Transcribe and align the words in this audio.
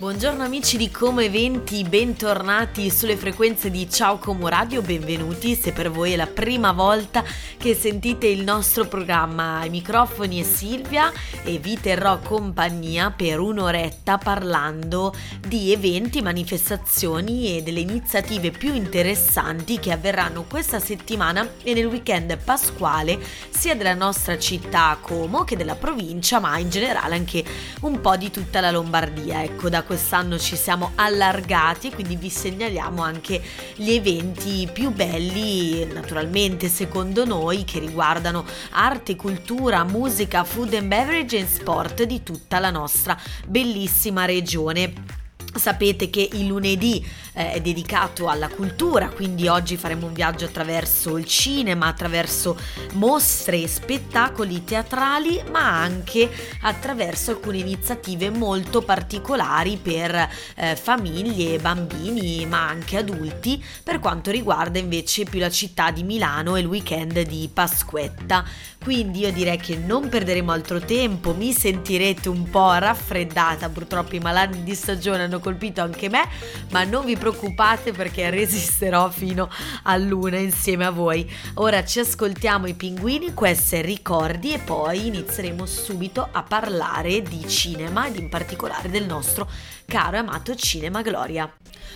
Buongiorno 0.00 0.44
amici 0.44 0.76
di 0.76 0.92
Como 0.92 1.18
Eventi, 1.18 1.82
bentornati 1.82 2.88
sulle 2.88 3.16
frequenze 3.16 3.68
di 3.68 3.90
Ciao 3.90 4.18
Como 4.18 4.46
Radio, 4.46 4.80
benvenuti 4.80 5.56
se 5.56 5.72
per 5.72 5.90
voi 5.90 6.12
è 6.12 6.16
la 6.16 6.28
prima 6.28 6.70
volta 6.70 7.24
che 7.56 7.74
sentite 7.74 8.28
il 8.28 8.44
nostro 8.44 8.86
programma. 8.86 9.58
Ai 9.58 9.70
microfoni 9.70 10.38
è 10.38 10.44
Silvia 10.44 11.10
e 11.42 11.58
vi 11.58 11.80
terrò 11.80 12.20
compagnia 12.20 13.10
per 13.10 13.40
un'oretta 13.40 14.18
parlando 14.18 15.12
di 15.44 15.72
eventi, 15.72 16.22
manifestazioni 16.22 17.56
e 17.56 17.64
delle 17.64 17.80
iniziative 17.80 18.52
più 18.52 18.74
interessanti 18.74 19.80
che 19.80 19.90
avverranno 19.90 20.44
questa 20.44 20.78
settimana 20.78 21.54
e 21.64 21.74
nel 21.74 21.86
weekend 21.86 22.38
pasquale 22.38 23.18
sia 23.50 23.74
della 23.74 23.94
nostra 23.94 24.38
città 24.38 24.96
Como 25.00 25.42
che 25.42 25.56
della 25.56 25.74
provincia, 25.74 26.38
ma 26.38 26.56
in 26.58 26.70
generale 26.70 27.16
anche 27.16 27.42
un 27.80 28.00
po' 28.00 28.16
di 28.16 28.30
tutta 28.30 28.60
la 28.60 28.70
Lombardia. 28.70 29.42
Ecco, 29.42 29.68
da 29.68 29.86
quest'anno 29.88 30.38
ci 30.38 30.54
siamo 30.54 30.92
allargati, 30.96 31.90
quindi 31.90 32.14
vi 32.16 32.28
segnaliamo 32.28 33.02
anche 33.02 33.42
gli 33.74 33.92
eventi 33.92 34.68
più 34.70 34.90
belli, 34.92 35.86
naturalmente 35.86 36.68
secondo 36.68 37.24
noi, 37.24 37.64
che 37.64 37.78
riguardano 37.78 38.44
arte, 38.72 39.16
cultura, 39.16 39.84
musica, 39.84 40.44
food 40.44 40.74
and 40.74 40.88
beverage 40.88 41.38
e 41.38 41.46
sport 41.46 42.02
di 42.02 42.22
tutta 42.22 42.58
la 42.58 42.70
nostra 42.70 43.18
bellissima 43.46 44.26
regione. 44.26 45.17
Sapete 45.54 46.10
che 46.10 46.28
il 46.32 46.46
lunedì 46.46 47.04
eh, 47.32 47.52
è 47.52 47.60
dedicato 47.60 48.28
alla 48.28 48.48
cultura, 48.48 49.08
quindi 49.08 49.48
oggi 49.48 49.76
faremo 49.76 50.06
un 50.06 50.12
viaggio 50.12 50.44
attraverso 50.44 51.16
il 51.16 51.24
cinema, 51.24 51.86
attraverso 51.86 52.56
mostre 52.92 53.62
e 53.62 53.66
spettacoli 53.66 54.62
teatrali, 54.62 55.42
ma 55.50 55.80
anche 55.80 56.30
attraverso 56.62 57.30
alcune 57.30 57.58
iniziative 57.58 58.30
molto 58.30 58.82
particolari 58.82 59.78
per 59.80 60.28
eh, 60.54 60.76
famiglie, 60.76 61.58
bambini, 61.58 62.44
ma 62.46 62.68
anche 62.68 62.98
adulti, 62.98 63.62
per 63.82 64.00
quanto 64.00 64.30
riguarda 64.30 64.78
invece 64.78 65.24
più 65.24 65.40
la 65.40 65.50
città 65.50 65.90
di 65.90 66.02
Milano 66.02 66.56
e 66.56 66.60
il 66.60 66.66
weekend 66.66 67.20
di 67.22 67.48
Pasquetta. 67.52 68.44
Quindi 68.82 69.20
io 69.20 69.32
direi 69.32 69.58
che 69.58 69.76
non 69.76 70.08
perderemo 70.08 70.52
altro 70.52 70.78
tempo, 70.78 71.34
mi 71.34 71.52
sentirete 71.52 72.28
un 72.28 72.48
po' 72.48 72.72
raffreddata, 72.74 73.68
purtroppo 73.68 74.14
i 74.14 74.20
malanni 74.20 74.62
di 74.62 74.74
stagione 74.74 75.24
hanno 75.24 75.37
colpito 75.40 75.80
anche 75.80 76.08
me, 76.08 76.28
ma 76.70 76.84
non 76.84 77.04
vi 77.04 77.16
preoccupate 77.16 77.92
perché 77.92 78.30
resisterò 78.30 79.08
fino 79.10 79.48
a 79.84 79.96
luna 79.96 80.38
insieme 80.38 80.84
a 80.84 80.90
voi. 80.90 81.30
Ora 81.54 81.84
ci 81.84 82.00
ascoltiamo 82.00 82.66
i 82.66 82.74
pinguini, 82.74 83.34
queste 83.34 83.80
ricordi 83.80 84.52
e 84.52 84.58
poi 84.58 85.06
inizieremo 85.06 85.66
subito 85.66 86.28
a 86.30 86.42
parlare 86.42 87.22
di 87.22 87.46
cinema 87.48 88.06
ed 88.06 88.16
in 88.16 88.28
particolare 88.28 88.90
del 88.90 89.06
nostro 89.06 89.48
caro 89.90 90.16
e 90.16 90.18
amato 90.18 90.54
Cinema 90.54 91.00
Gloria. 91.00 91.50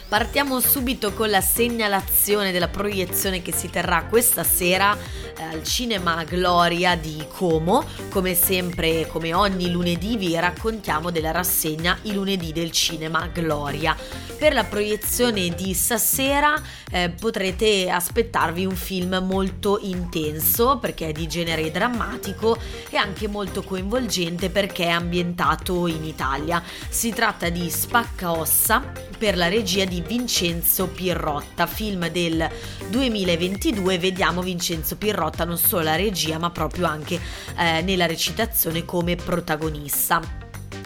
Partiamo 0.09 0.61
subito 0.61 1.13
con 1.13 1.31
la 1.31 1.41
segnalazione 1.41 2.53
della 2.53 2.69
proiezione 2.69 3.41
che 3.41 3.53
si 3.53 3.71
terrà 3.71 4.05
questa 4.05 4.45
sera 4.45 4.95
eh, 4.95 5.43
al 5.43 5.63
Cinema 5.63 6.23
Gloria 6.25 6.97
di 6.97 7.25
Como. 7.31 7.85
Come 8.11 8.35
sempre, 8.35 9.07
come 9.07 9.33
ogni 9.33 9.71
lunedì, 9.71 10.19
vi 10.19 10.39
raccontiamo 10.39 11.11
della 11.11 11.31
rassegna 11.31 11.99
I 12.03 12.13
lunedì 12.13 12.53
del 12.53 12.71
Cinema 12.71 13.27
Gloria. 13.29 13.97
Per 14.37 14.53
la 14.53 14.65
proiezione 14.65 15.51
di 15.51 15.73
stasera 15.73 16.61
eh, 16.91 17.11
potrete 17.11 17.89
aspettarvi 17.89 18.67
un 18.67 18.77
film 18.77 19.23
molto 19.23 19.79
intenso 19.81 20.79
perché 20.79 21.09
è 21.09 21.13
di 21.13 21.27
genere 21.27 21.71
drammatico 21.71 22.59
e 22.91 22.97
anche 22.97 23.29
molto 23.29 23.63
coinvolgente 23.63 24.51
perché 24.51 24.85
è 24.85 24.91
ambientato 24.91 25.87
in 25.87 26.05
Italia. 26.05 26.63
Si 26.89 27.11
tratta 27.11 27.49
di 27.49 27.71
Spacca 27.83 28.31
Ossa 28.31 28.93
per 29.19 29.37
la 29.37 29.49
regia 29.49 29.85
di 29.85 30.01
Vincenzo 30.07 30.87
Pirrotta, 30.87 31.67
film 31.67 32.09
del 32.11 32.49
2022. 32.89 33.99
Vediamo 33.99 34.41
Vincenzo 34.41 34.97
Pirrotta 34.97 35.45
non 35.45 35.59
solo 35.59 35.83
la 35.83 35.97
regia 35.97 36.39
ma 36.39 36.51
proprio 36.51 36.87
anche 36.87 37.21
eh, 37.59 37.83
nella 37.83 38.07
recitazione 38.07 38.85
come 38.85 39.17
protagonista 39.17 40.21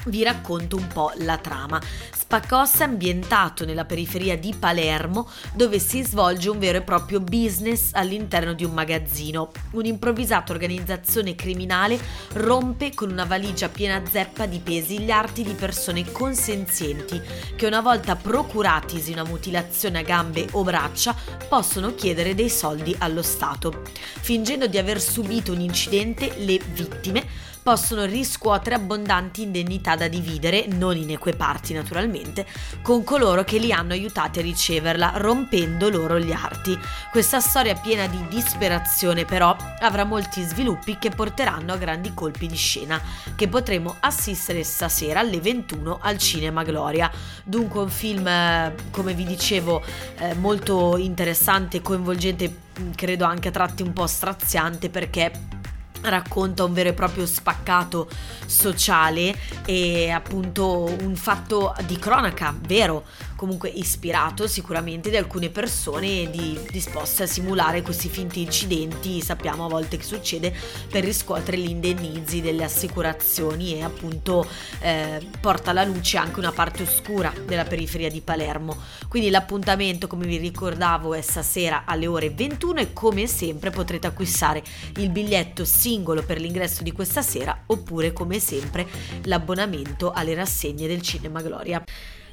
vi 0.07 0.23
racconto 0.23 0.77
un 0.77 0.87
po' 0.87 1.13
la 1.19 1.37
trama. 1.37 1.81
Spaccossa 2.27 2.81
è 2.81 2.89
ambientato 2.89 3.65
nella 3.65 3.85
periferia 3.85 4.37
di 4.37 4.53
Palermo 4.53 5.29
dove 5.55 5.79
si 5.79 6.03
svolge 6.03 6.51
un 6.51 6.59
vero 6.59 6.79
e 6.79 6.83
proprio 6.83 7.21
business 7.21 7.91
all'interno 7.93 8.53
di 8.53 8.65
un 8.65 8.73
magazzino. 8.73 9.53
Un'improvvisata 9.71 10.53
organizzazione 10.53 11.37
criminale 11.37 11.97
rompe 12.33 12.93
con 12.95 13.13
una 13.13 13.27
valigia 13.27 13.69
piena 13.69 14.03
zeppa 14.05 14.47
di 14.47 14.59
pesi 14.59 14.99
gli 14.99 15.13
arti 15.13 15.45
di 15.45 15.53
persone 15.53 16.11
consenzienti 16.11 17.23
che 17.55 17.67
una 17.67 17.81
volta 17.81 18.17
procuratisi 18.17 19.13
una 19.13 19.23
mutilazione 19.23 20.01
a 20.01 20.03
gambe 20.03 20.49
o 20.51 20.65
braccia 20.65 21.15
possono 21.49 21.95
chiedere 21.95 22.35
dei 22.35 22.51
soldi 22.51 22.93
allo 22.99 23.23
Stato. 23.23 23.83
Fingendo 23.93 24.67
di 24.67 24.79
aver 24.79 25.01
subito 25.01 25.53
un 25.53 25.61
incidente, 25.61 26.35
le 26.39 26.59
vittime 26.73 27.46
possono 27.67 28.05
riscuotere 28.05 28.77
abbondanti 28.77 29.43
indennità 29.43 29.97
da 29.97 30.07
dividere, 30.07 30.69
non 30.69 30.97
in 30.97 31.11
eque 31.11 31.33
parti 31.33 31.75
naturalmente, 31.75 32.47
con 32.81 33.03
coloro 33.03 33.43
che 33.43 33.59
li 33.59 33.73
hanno 33.73 33.93
aiutati 33.93 34.39
a 34.39 34.43
riceverla, 34.43 35.15
rompendo 35.17 35.89
loro 35.89 36.21
gli 36.21 36.31
arti. 36.31 36.79
Questa 37.11 37.41
storia 37.41 37.75
piena 37.75 38.07
di 38.07 38.25
disperazione 38.29 39.25
però 39.25 39.57
avrà 39.81 40.05
molti 40.05 40.43
sviluppi 40.43 40.97
che 40.97 41.11
porteranno 41.11 41.73
a 41.73 41.77
grandi 41.77 42.15
colpi 42.15 42.47
di 42.47 42.55
scena, 42.55 43.03
che 43.35 43.49
potremo 43.49 43.97
assistere 43.99 44.63
stasera 44.63 45.19
alle 45.19 45.41
21 45.41 45.99
al 46.01 46.19
Cinema 46.19 46.63
Gloria. 46.63 47.11
Dunque 47.43 47.81
un 47.81 47.91
film, 47.91 48.29
eh, 48.29 48.77
come 48.93 49.13
vi 49.13 49.25
dicevo, 49.25 49.83
eh, 50.19 50.35
molto 50.35 50.97
interessante, 50.97 51.83
coinvolgente, 51.83 52.59
credo 52.95 53.25
anche 53.25 53.49
a 53.49 53.51
tratti 53.51 53.83
un 53.83 53.93
po' 53.93 54.07
straziante 54.07 54.89
perché 54.89 55.57
racconta 56.03 56.65
un 56.65 56.73
vero 56.73 56.91
e 56.91 56.93
proprio 56.93 57.27
spaccato 57.27 58.09
sociale 58.47 59.35
e 59.65 60.11
appunto 60.11 60.85
un 61.03 61.17
fatto 61.17 61.75
di 61.87 61.99
cronaca 61.99 62.55
vero 62.59 63.05
comunque 63.37 63.69
ispirato 63.69 64.49
sicuramente 64.49 65.11
di 65.11 65.17
alcune 65.17 65.51
persone 65.51 66.29
di, 66.31 66.59
disposte 66.71 67.25
a 67.25 67.27
simulare 67.27 67.83
questi 67.83 68.09
finti 68.09 68.41
incidenti, 68.41 69.21
sappiamo 69.21 69.67
a 69.67 69.69
volte 69.69 69.99
che 69.99 70.05
succede, 70.05 70.55
per 70.91 71.05
riscuotere 71.05 71.59
gli 71.59 71.69
indennizi 71.69 72.41
delle 72.41 72.65
assicurazioni 72.65 73.75
e 73.75 73.83
appunto 73.83 74.47
eh, 74.81 75.25
porta 75.41 75.71
alla 75.71 75.85
luce 75.85 76.17
anche 76.17 76.39
una 76.39 76.53
parte 76.53 76.83
oscura 76.83 77.33
della 77.45 77.65
periferia 77.65 78.11
di 78.11 78.23
Palermo. 78.23 78.77
Quindi 79.09 79.31
l'appuntamento, 79.31 80.07
come 80.07 80.27
vi 80.27 80.39
ricordavo, 80.39 81.15
è 81.15 81.21
stasera 81.21 81.85
alle 81.85 82.07
ore 82.07 82.31
21 82.31 82.81
e 82.81 82.93
come 82.93 83.27
sempre 83.27 83.71
potrete 83.71 84.07
acquistare 84.07 84.63
il 84.97 85.11
biglietto 85.11 85.65
singolo 85.65 86.23
per 86.23 86.41
l'ingresso 86.41 86.83
di 86.83 86.93
questa 86.93 87.23
sera 87.23 87.65
oppure 87.67 88.13
come 88.13 88.39
sempre 88.39 88.87
l'abbonamento 89.25 90.11
alle 90.13 90.35
rassegne 90.35 90.89
del 90.89 91.03
Cinema 91.03 91.43
Gloria. 91.43 91.85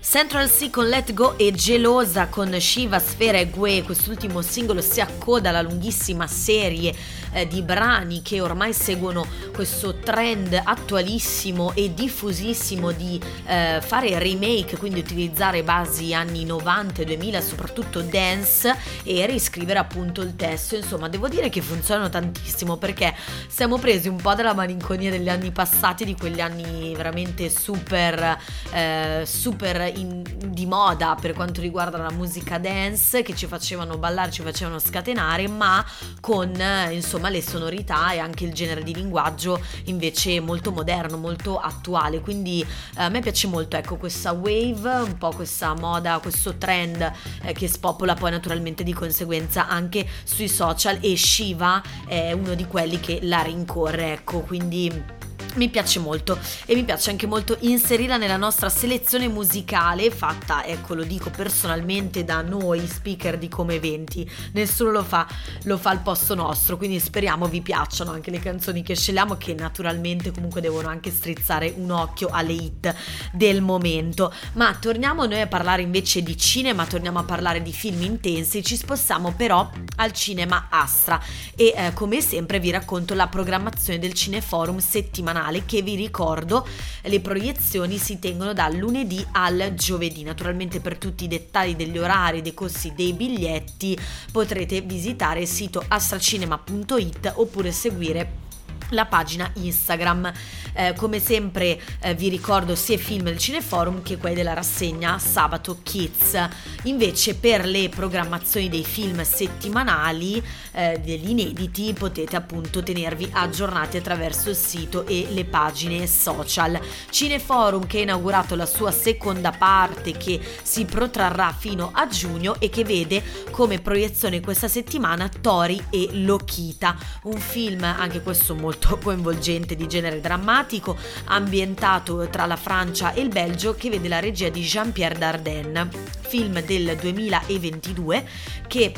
Central 0.05 0.49
C 0.49 0.69
con 0.69 0.89
Let 0.89 1.13
Go 1.13 1.37
e 1.37 1.53
Gelosa 1.53 2.27
con 2.27 2.53
Shiva, 2.59 2.99
Sfera 2.99 3.37
e 3.37 3.49
Gue, 3.49 3.83
quest'ultimo 3.83 4.41
singolo 4.41 4.81
si 4.81 4.99
accoda 4.99 5.47
alla 5.47 5.61
lunghissima 5.61 6.27
serie 6.27 6.93
eh, 7.31 7.47
di 7.47 7.61
brani 7.61 8.21
che 8.21 8.41
ormai 8.41 8.73
seguono 8.73 9.25
questo 9.53 9.95
trend 9.95 10.59
attualissimo 10.63 11.73
e 11.73 11.93
diffusissimo 11.93 12.91
di 12.91 13.19
eh, 13.45 13.79
fare 13.81 14.19
remake, 14.19 14.77
quindi 14.77 14.99
utilizzare 14.99 15.63
basi 15.63 16.13
anni 16.13 16.43
90 16.43 17.01
e 17.01 17.05
2000, 17.05 17.41
soprattutto 17.41 18.01
dance 18.01 18.75
e 19.03 19.25
riscrivere 19.25 19.79
appunto 19.79 20.21
il 20.21 20.35
testo. 20.35 20.75
Insomma, 20.75 21.07
devo 21.07 21.29
dire 21.29 21.49
che 21.49 21.61
funzionano 21.61 22.09
tantissimo 22.09 22.77
perché 22.77 23.15
siamo 23.47 23.77
presi 23.77 24.09
un 24.09 24.17
po' 24.17 24.35
dalla 24.35 24.53
malinconia 24.53 25.09
degli 25.09 25.29
anni 25.29 25.51
passati, 25.51 26.03
di 26.05 26.15
quegli 26.15 26.41
anni 26.41 26.93
veramente 26.93 27.49
super, 27.49 28.37
eh, 28.71 29.23
super 29.25 29.91
in, 29.95 30.23
di 30.47 30.65
moda 30.65 31.15
per 31.19 31.33
quanto 31.33 31.61
riguarda 31.61 31.97
la 31.97 32.11
musica 32.11 32.57
dance 32.57 33.21
che 33.21 33.35
ci 33.35 33.47
facevano 33.47 33.97
ballare, 33.97 34.31
ci 34.31 34.41
facevano 34.41 34.79
scatenare, 34.79 35.47
ma 35.47 35.85
con 36.19 36.53
insomma 36.91 37.29
le 37.29 37.41
sonorità 37.41 38.11
e 38.11 38.19
anche 38.19 38.45
il 38.45 38.53
genere 38.53 38.83
di 38.83 38.93
linguaggio 38.93 39.61
invece 39.85 40.39
molto 40.39 40.71
moderno, 40.71 41.17
molto 41.17 41.57
attuale. 41.57 42.19
Quindi 42.21 42.61
eh, 42.61 43.03
a 43.03 43.09
me 43.09 43.21
piace 43.21 43.47
molto 43.47 43.77
ecco 43.77 43.97
questa 43.97 44.31
wave, 44.31 44.89
un 45.01 45.17
po' 45.17 45.31
questa 45.31 45.73
moda, 45.73 46.19
questo 46.19 46.57
trend 46.57 47.11
eh, 47.41 47.53
che 47.53 47.67
spopola 47.67 48.13
poi 48.13 48.31
naturalmente 48.31 48.83
di 48.83 48.93
conseguenza 48.93 49.67
anche 49.67 50.07
sui 50.23 50.47
social 50.47 50.97
e 51.01 51.15
Shiva 51.15 51.81
è 52.07 52.31
uno 52.31 52.53
di 52.53 52.65
quelli 52.65 52.99
che 52.99 53.19
la 53.23 53.41
rincorre, 53.41 54.13
ecco, 54.13 54.39
quindi 54.39 55.21
mi 55.55 55.69
piace 55.69 55.99
molto 55.99 56.37
e 56.65 56.75
mi 56.75 56.83
piace 56.83 57.09
anche 57.09 57.27
molto 57.27 57.57
inserirla 57.59 58.17
nella 58.17 58.37
nostra 58.37 58.69
selezione 58.69 59.27
musicale 59.27 60.09
fatta, 60.09 60.65
ecco 60.65 60.95
lo 60.95 61.03
dico 61.03 61.29
personalmente 61.29 62.23
da 62.23 62.41
noi 62.41 62.87
speaker 62.87 63.37
di 63.37 63.47
Come 63.47 63.75
Eventi, 63.75 64.29
nessuno 64.53 64.91
lo 64.91 65.03
fa, 65.03 65.27
lo 65.63 65.77
fa 65.77 65.91
al 65.91 66.01
posto 66.01 66.35
nostro, 66.35 66.77
quindi 66.77 66.99
speriamo 66.99 67.47
vi 67.47 67.61
piacciono 67.61 68.11
anche 68.11 68.31
le 68.31 68.39
canzoni 68.39 68.81
che 68.81 68.95
scegliamo 68.95 69.35
che 69.35 69.53
naturalmente 69.53 70.31
comunque 70.31 70.61
devono 70.61 70.87
anche 70.87 71.11
strizzare 71.11 71.73
un 71.75 71.91
occhio 71.91 72.29
alle 72.31 72.53
hit 72.53 72.95
del 73.31 73.61
momento. 73.61 74.33
Ma 74.53 74.75
torniamo 74.75 75.25
noi 75.25 75.41
a 75.41 75.47
parlare 75.47 75.81
invece 75.81 76.23
di 76.23 76.37
cinema, 76.37 76.85
torniamo 76.85 77.19
a 77.19 77.23
parlare 77.23 77.61
di 77.61 77.71
film 77.71 78.01
intensi, 78.01 78.63
ci 78.63 78.75
spostiamo 78.75 79.33
però 79.33 79.69
al 79.97 80.11
cinema 80.13 80.67
Astra 80.69 81.21
e 81.55 81.73
eh, 81.75 81.93
come 81.93 82.21
sempre 82.21 82.59
vi 82.59 82.71
racconto 82.71 83.13
la 83.13 83.27
programmazione 83.27 83.99
del 83.99 84.13
Cineforum 84.13 84.79
settimanale 84.79 85.42
settimanale 85.43 85.65
che 85.65 85.81
vi 85.81 85.95
ricordo 85.95 86.65
le 87.03 87.19
proiezioni 87.19 87.97
si 87.97 88.19
tengono 88.19 88.53
dal 88.53 88.75
lunedì 88.75 89.25
al 89.31 89.73
giovedì. 89.75 90.23
Naturalmente 90.23 90.79
per 90.79 90.97
tutti 90.97 91.25
i 91.25 91.27
dettagli 91.27 91.75
degli 91.75 91.97
orari, 91.97 92.41
dei 92.41 92.53
costi 92.53 92.93
dei 92.95 93.13
biglietti 93.13 93.97
potrete 94.31 94.81
visitare 94.81 95.41
il 95.41 95.47
sito 95.47 95.83
astracinema.it 95.85 97.33
oppure 97.35 97.71
seguire 97.71 98.41
la 98.89 99.05
pagina 99.05 99.49
Instagram. 99.55 100.31
Eh, 100.75 100.93
come 100.95 101.19
sempre 101.19 101.79
eh, 101.99 102.15
vi 102.15 102.29
ricordo 102.29 102.75
sia 102.75 102.95
i 102.95 102.99
film 102.99 103.25
del 103.25 103.37
Cineforum 103.37 104.01
che 104.01 104.17
quelli 104.17 104.35
della 104.35 104.53
rassegna 104.53 105.19
Sabato 105.19 105.79
Kids. 105.83 106.37
Invece 106.83 107.35
per 107.35 107.65
le 107.65 107.89
programmazioni 107.89 108.69
dei 108.69 108.83
film 108.83 109.21
settimanali, 109.23 110.43
eh, 110.73 110.99
degli 111.03 111.29
inediti, 111.29 111.93
potete 111.93 112.35
appunto 112.35 112.83
tenervi 112.83 113.29
aggiornati 113.31 113.97
attraverso 113.97 114.49
il 114.49 114.55
sito 114.55 115.05
e 115.05 115.27
le 115.29 115.45
pagine 115.45 116.05
social. 116.07 116.79
Cineforum 117.09 117.85
che 117.87 117.99
ha 117.99 118.01
inaugurato 118.01 118.55
la 118.55 118.65
sua 118.65 118.91
seconda 118.91 119.51
parte 119.51 120.11
che 120.13 120.39
si 120.61 120.85
protrarrà 120.85 121.53
fino 121.57 121.91
a 121.93 122.07
giugno 122.07 122.55
e 122.59 122.69
che 122.69 122.83
vede 122.83 123.23
come 123.51 123.79
proiezione 123.79 124.41
questa 124.41 124.67
settimana 124.67 125.29
Tori 125.29 125.81
e 125.89 126.09
Lokita, 126.11 126.97
un 127.23 127.37
film 127.37 127.83
anche 127.83 128.21
questo 128.21 128.55
molto 128.55 128.97
coinvolgente 129.01 129.75
di 129.75 129.87
genere 129.87 130.19
drammatico, 130.19 130.97
ambientato 131.25 132.27
tra 132.29 132.45
la 132.45 132.55
Francia 132.55 133.13
e 133.13 133.21
il 133.21 133.29
Belgio, 133.29 133.75
che 133.75 133.89
vede 133.89 134.07
la 134.07 134.19
regia 134.19 134.49
di 134.49 134.61
Jean-Pierre 134.61 135.17
Dardenne, 135.17 135.89
film 136.21 136.61
del 136.61 136.97
2022 136.99 138.27
che 138.67 138.93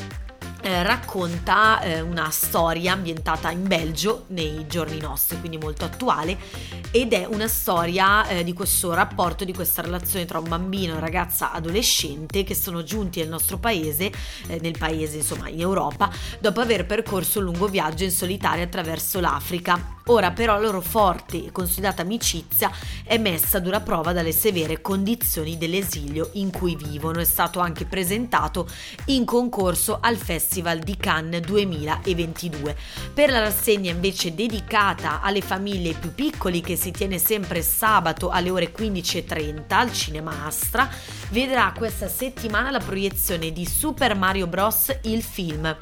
eh, 0.66 0.82
racconta 0.82 1.80
eh, 1.80 2.00
una 2.00 2.28
storia 2.30 2.92
ambientata 2.92 3.52
in 3.52 3.68
Belgio 3.68 4.24
nei 4.28 4.66
giorni 4.66 4.98
nostri, 4.98 5.38
quindi 5.38 5.58
molto 5.58 5.84
attuale, 5.84 6.36
ed 6.90 7.12
è 7.12 7.24
una 7.24 7.46
storia 7.46 8.26
eh, 8.26 8.42
di 8.42 8.52
questo 8.52 8.92
rapporto, 8.92 9.44
di 9.44 9.54
questa 9.54 9.82
relazione 9.82 10.24
tra 10.24 10.40
un 10.40 10.48
bambino 10.48 10.94
e 10.94 10.96
una 10.96 11.00
ragazza 11.00 11.52
adolescente 11.52 12.42
che 12.42 12.56
sono 12.56 12.82
giunti 12.82 13.20
nel 13.20 13.28
nostro 13.28 13.58
paese, 13.58 14.10
eh, 14.48 14.58
nel 14.60 14.76
paese 14.76 15.18
insomma 15.18 15.48
in 15.48 15.60
Europa, 15.60 16.10
dopo 16.40 16.60
aver 16.60 16.84
percorso 16.84 17.38
un 17.38 17.44
lungo 17.44 17.68
viaggio 17.68 18.02
in 18.02 18.10
solitaria 18.10 18.64
attraverso 18.64 19.20
l'Africa 19.20 19.95
Ora 20.08 20.30
però 20.30 20.54
la 20.54 20.60
loro 20.60 20.80
forte 20.80 21.46
e 21.46 21.50
consolidata 21.50 22.02
amicizia 22.02 22.70
è 23.02 23.18
messa 23.18 23.56
a 23.56 23.60
dura 23.60 23.80
prova 23.80 24.12
dalle 24.12 24.30
severe 24.30 24.80
condizioni 24.80 25.58
dell'esilio 25.58 26.30
in 26.34 26.52
cui 26.52 26.76
vivono. 26.76 27.18
È 27.18 27.24
stato 27.24 27.58
anche 27.58 27.86
presentato 27.86 28.68
in 29.06 29.24
concorso 29.24 29.98
al 30.00 30.16
Festival 30.16 30.78
di 30.78 30.96
Cannes 30.96 31.40
2022. 31.40 32.76
Per 33.12 33.30
la 33.30 33.40
rassegna 33.40 33.90
invece 33.90 34.32
dedicata 34.32 35.20
alle 35.22 35.40
famiglie 35.40 35.94
più 35.94 36.14
piccoli 36.14 36.60
che 36.60 36.76
si 36.76 36.92
tiene 36.92 37.18
sempre 37.18 37.60
sabato 37.62 38.30
alle 38.30 38.50
ore 38.50 38.72
15.30 38.72 39.64
al 39.70 39.92
Cinema 39.92 40.46
Astra, 40.46 40.88
vedrà 41.30 41.72
questa 41.76 42.06
settimana 42.06 42.70
la 42.70 42.78
proiezione 42.78 43.50
di 43.50 43.66
Super 43.66 44.14
Mario 44.14 44.46
Bros. 44.46 44.96
il 45.02 45.22
film 45.24 45.76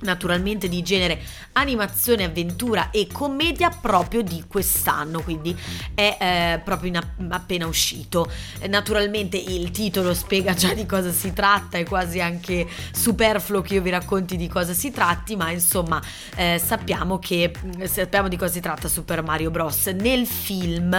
naturalmente 0.00 0.68
di 0.68 0.82
genere 0.82 1.20
animazione, 1.52 2.24
avventura 2.24 2.90
e 2.90 3.08
commedia 3.10 3.68
proprio 3.68 4.22
di 4.22 4.44
quest'anno, 4.46 5.20
quindi 5.22 5.56
è 5.94 6.16
eh, 6.20 6.60
proprio 6.64 6.90
in, 6.90 7.30
appena 7.30 7.66
uscito. 7.66 8.30
Naturalmente 8.68 9.36
il 9.36 9.70
titolo 9.70 10.14
spiega 10.14 10.54
già 10.54 10.72
di 10.74 10.86
cosa 10.86 11.10
si 11.10 11.32
tratta, 11.32 11.78
è 11.78 11.84
quasi 11.84 12.20
anche 12.20 12.66
superfluo 12.92 13.60
che 13.62 13.74
io 13.74 13.82
vi 13.82 13.90
racconti 13.90 14.36
di 14.36 14.48
cosa 14.48 14.72
si 14.72 14.90
tratti, 14.90 15.36
ma 15.36 15.50
insomma 15.50 16.00
eh, 16.36 16.60
sappiamo 16.64 17.18
che 17.18 17.52
sappiamo 17.84 18.28
di 18.28 18.36
cosa 18.36 18.52
si 18.52 18.60
tratta 18.60 18.88
Super 18.88 19.22
Mario 19.22 19.50
Bros. 19.50 19.86
Nel 19.86 20.26
film 20.26 20.94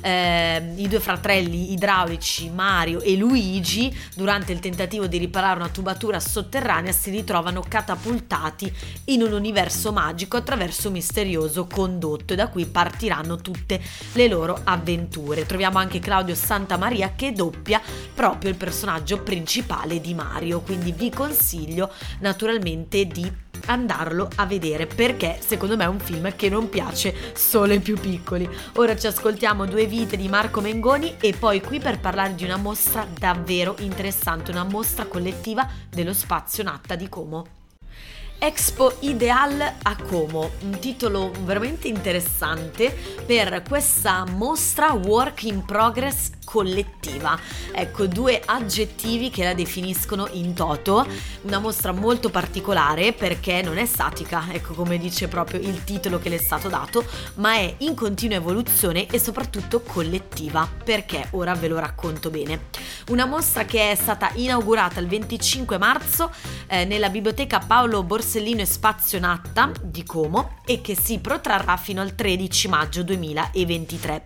eh, 0.00 0.72
i 0.76 0.88
due 0.88 1.00
fratelli 1.00 1.72
idraulici 1.72 2.50
Mario 2.50 3.00
e 3.00 3.16
Luigi 3.16 3.96
durante 4.14 4.52
il 4.52 4.58
tentativo 4.58 5.06
di 5.06 5.18
riparare 5.18 5.58
una 5.58 5.68
tubatura 5.68 6.20
sotterranea 6.20 6.92
si 6.92 7.10
ritrovano 7.10 7.64
catapultati 7.66 8.33
portati 8.34 8.72
in 9.04 9.22
un 9.22 9.32
universo 9.32 9.92
magico 9.92 10.36
attraverso 10.36 10.88
un 10.88 10.94
misterioso 10.94 11.66
condotto 11.66 12.32
e 12.32 12.36
da 12.36 12.48
qui 12.48 12.66
partiranno 12.66 13.36
tutte 13.36 13.80
le 14.14 14.28
loro 14.28 14.60
avventure. 14.64 15.46
Troviamo 15.46 15.78
anche 15.78 16.00
Claudio 16.00 16.34
Santamaria 16.34 17.12
che 17.14 17.32
doppia 17.32 17.80
proprio 18.12 18.50
il 18.50 18.56
personaggio 18.56 19.22
principale 19.22 20.00
di 20.00 20.14
Mario, 20.14 20.60
quindi 20.60 20.92
vi 20.92 21.10
consiglio 21.10 21.92
naturalmente 22.20 23.06
di 23.06 23.42
andarlo 23.66 24.28
a 24.34 24.44
vedere 24.44 24.86
perché 24.86 25.38
secondo 25.40 25.76
me 25.76 25.84
è 25.84 25.88
un 25.88 26.00
film 26.00 26.34
che 26.36 26.50
non 26.50 26.68
piace 26.68 27.14
solo 27.34 27.72
ai 27.72 27.80
più 27.80 27.98
piccoli. 27.98 28.48
Ora 28.74 28.96
ci 28.96 29.06
ascoltiamo 29.06 29.64
due 29.64 29.86
vite 29.86 30.16
di 30.16 30.28
Marco 30.28 30.60
Mengoni 30.60 31.16
e 31.20 31.32
poi 31.32 31.62
qui 31.62 31.78
per 31.78 32.00
parlare 32.00 32.34
di 32.34 32.44
una 32.44 32.56
mostra 32.56 33.06
davvero 33.18 33.76
interessante, 33.78 34.50
una 34.50 34.64
mostra 34.64 35.06
collettiva 35.06 35.66
dello 35.88 36.12
spazio 36.12 36.62
Natta 36.64 36.94
di 36.94 37.08
Como. 37.08 37.62
Expo 38.44 38.92
Ideal 39.00 39.58
a 39.84 39.96
Como, 39.96 40.50
un 40.64 40.78
titolo 40.78 41.30
veramente 41.44 41.88
interessante 41.88 42.94
per 43.24 43.62
questa 43.66 44.26
mostra 44.26 44.92
Work 44.92 45.44
in 45.44 45.64
Progress 45.64 46.30
collettiva. 46.44 47.38
Ecco, 47.72 48.06
due 48.06 48.40
aggettivi 48.44 49.30
che 49.30 49.44
la 49.44 49.54
definiscono 49.54 50.28
in 50.32 50.54
toto. 50.54 51.06
Una 51.42 51.58
mostra 51.58 51.92
molto 51.92 52.30
particolare 52.30 53.12
perché 53.12 53.62
non 53.62 53.78
è 53.78 53.86
statica, 53.86 54.44
ecco 54.52 54.74
come 54.74 54.98
dice 54.98 55.28
proprio 55.28 55.60
il 55.60 55.82
titolo 55.84 56.18
che 56.18 56.28
le 56.28 56.36
è 56.36 56.38
stato 56.38 56.68
dato, 56.68 57.04
ma 57.36 57.54
è 57.54 57.74
in 57.78 57.94
continua 57.94 58.36
evoluzione 58.36 59.06
e 59.06 59.18
soprattutto 59.18 59.80
collettiva, 59.80 60.68
perché 60.84 61.28
ora 61.30 61.54
ve 61.54 61.68
lo 61.68 61.78
racconto 61.78 62.30
bene. 62.30 62.66
Una 63.08 63.24
mostra 63.24 63.64
che 63.64 63.90
è 63.90 63.94
stata 63.94 64.30
inaugurata 64.34 65.00
il 65.00 65.08
25 65.08 65.78
marzo 65.78 66.30
eh, 66.66 66.84
nella 66.84 67.08
biblioteca 67.08 67.58
Paolo 67.58 68.02
Borsellino 68.02 68.60
e 68.60 68.66
Spazio 68.66 69.18
Natta 69.18 69.72
di 69.82 70.04
Como 70.04 70.58
e 70.64 70.80
che 70.80 70.96
si 70.96 71.18
protrarrà 71.18 71.76
fino 71.76 72.00
al 72.02 72.14
13 72.14 72.68
maggio 72.68 73.02
2023. 73.02 74.24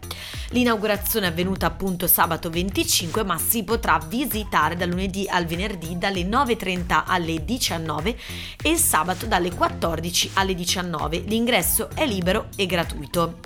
L'inaugurazione 0.50 1.26
è 1.26 1.29
avvenuta 1.31 1.67
appunto 1.67 2.06
sabato 2.09 2.51
25 2.51 3.25
ma 3.25 3.39
si 3.39 3.63
potrà 3.63 3.99
visitare 4.07 4.77
da 4.77 4.87
lunedì 4.87 5.27
al 5.29 5.47
venerdì 5.47 5.97
dalle 5.99 6.23
9.30 6.23 7.05
alle 7.07 7.45
19 7.45 8.19
e 8.62 8.71
il 8.71 8.79
sabato 8.79 9.27
dalle 9.27 9.55
14 9.55 10.31
alle 10.35 10.55
19. 10.55 11.19
L'ingresso 11.27 11.91
è 11.95 12.07
libero 12.07 12.49
e 12.57 12.67
gratuito. 12.67 13.38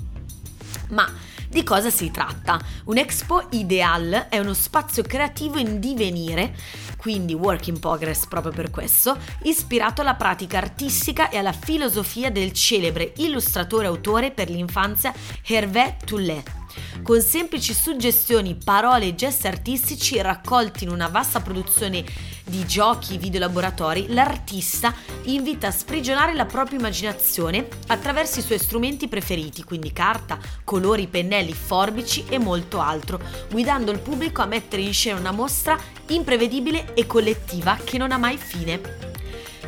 Ma 0.90 1.10
di 1.52 1.64
cosa 1.64 1.90
si 1.90 2.10
tratta? 2.10 2.58
Un 2.84 2.96
Expo 2.96 3.48
Ideal 3.50 4.28
è 4.30 4.38
uno 4.38 4.54
spazio 4.54 5.02
creativo 5.02 5.58
in 5.58 5.80
divenire, 5.80 6.56
quindi 6.96 7.34
work 7.34 7.66
in 7.66 7.78
progress 7.78 8.26
proprio 8.26 8.52
per 8.52 8.70
questo, 8.70 9.18
ispirato 9.42 10.00
alla 10.00 10.14
pratica 10.14 10.56
artistica 10.56 11.28
e 11.28 11.36
alla 11.36 11.52
filosofia 11.52 12.30
del 12.30 12.52
celebre 12.52 13.12
illustratore 13.16 13.86
autore 13.86 14.30
per 14.30 14.48
l'infanzia 14.48 15.12
Hervé 15.46 15.96
Toulet 16.06 16.60
con 17.02 17.20
semplici 17.20 17.74
suggestioni, 17.74 18.56
parole 18.62 19.06
e 19.06 19.14
gesti 19.14 19.46
artistici 19.46 20.20
raccolti 20.20 20.84
in 20.84 20.90
una 20.90 21.08
vasta 21.08 21.40
produzione 21.40 22.04
di 22.44 22.66
giochi, 22.66 23.18
video 23.18 23.40
laboratori, 23.40 24.06
l'artista 24.08 24.94
invita 25.24 25.68
a 25.68 25.70
sprigionare 25.70 26.34
la 26.34 26.46
propria 26.46 26.78
immaginazione 26.78 27.66
attraverso 27.88 28.40
i 28.40 28.42
suoi 28.42 28.58
strumenti 28.58 29.08
preferiti, 29.08 29.64
quindi 29.64 29.92
carta, 29.92 30.38
colori, 30.64 31.06
pennelli, 31.06 31.52
forbici 31.52 32.24
e 32.28 32.38
molto 32.38 32.80
altro, 32.80 33.20
guidando 33.50 33.90
il 33.90 34.00
pubblico 34.00 34.42
a 34.42 34.46
mettere 34.46 34.82
in 34.82 34.92
scena 34.92 35.18
una 35.18 35.30
mostra 35.30 35.78
imprevedibile 36.08 36.94
e 36.94 37.06
collettiva 37.06 37.78
che 37.82 37.98
non 37.98 38.12
ha 38.12 38.18
mai 38.18 38.36
fine. 38.36 38.80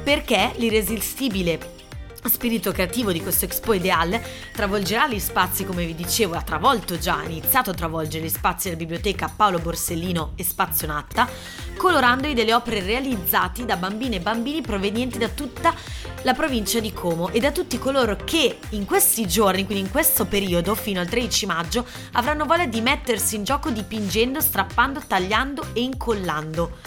Perché 0.02 0.52
l'irresistibile 0.56 1.83
spirito 2.28 2.72
creativo 2.72 3.12
di 3.12 3.20
questo 3.20 3.44
Expo 3.44 3.72
Ideal 3.74 4.20
travolgerà 4.52 5.06
gli 5.08 5.18
spazi, 5.18 5.64
come 5.64 5.84
vi 5.84 5.94
dicevo, 5.94 6.34
ha 6.34 6.42
travolto 6.42 6.98
già, 6.98 7.18
ha 7.18 7.24
iniziato 7.24 7.70
a 7.70 7.74
travolgere 7.74 8.24
gli 8.24 8.30
spazi 8.30 8.68
della 8.68 8.80
biblioteca 8.80 9.32
Paolo 9.34 9.58
Borsellino 9.58 10.32
e 10.36 10.44
Spazio 10.44 10.86
Natta, 10.86 11.28
colorandoli 11.76 12.34
delle 12.34 12.54
opere 12.54 12.80
realizzate 12.80 13.64
da 13.64 13.76
bambine 13.76 14.16
e 14.16 14.20
bambini 14.20 14.62
provenienti 14.62 15.18
da 15.18 15.28
tutta 15.28 15.74
la 16.22 16.32
provincia 16.32 16.80
di 16.80 16.92
Como 16.92 17.28
e 17.30 17.40
da 17.40 17.52
tutti 17.52 17.78
coloro 17.78 18.16
che 18.24 18.58
in 18.70 18.84
questi 18.84 19.26
giorni, 19.26 19.64
quindi 19.66 19.84
in 19.84 19.90
questo 19.90 20.24
periodo 20.24 20.74
fino 20.74 21.00
al 21.00 21.08
13 21.08 21.46
maggio, 21.46 21.86
avranno 22.12 22.46
voglia 22.46 22.66
di 22.66 22.80
mettersi 22.80 23.36
in 23.36 23.44
gioco 23.44 23.70
dipingendo, 23.70 24.40
strappando, 24.40 25.02
tagliando 25.06 25.66
e 25.72 25.82
incollando. 25.82 26.78